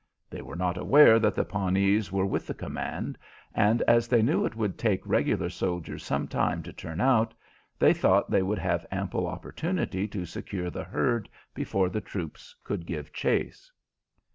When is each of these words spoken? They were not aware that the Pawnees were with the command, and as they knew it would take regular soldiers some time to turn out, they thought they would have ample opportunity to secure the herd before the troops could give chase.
They 0.31 0.41
were 0.41 0.55
not 0.55 0.77
aware 0.79 1.19
that 1.19 1.35
the 1.35 1.45
Pawnees 1.45 2.11
were 2.11 2.25
with 2.25 2.47
the 2.47 2.55
command, 2.55 3.19
and 3.53 3.83
as 3.83 4.07
they 4.07 4.23
knew 4.23 4.47
it 4.47 4.55
would 4.55 4.75
take 4.79 5.05
regular 5.05 5.47
soldiers 5.47 6.03
some 6.03 6.27
time 6.27 6.63
to 6.63 6.73
turn 6.73 6.99
out, 6.99 7.35
they 7.77 7.93
thought 7.93 8.31
they 8.31 8.41
would 8.41 8.57
have 8.57 8.83
ample 8.89 9.27
opportunity 9.27 10.07
to 10.07 10.25
secure 10.25 10.71
the 10.71 10.85
herd 10.85 11.29
before 11.53 11.87
the 11.91 12.01
troops 12.01 12.55
could 12.63 12.87
give 12.87 13.13
chase. 13.13 13.71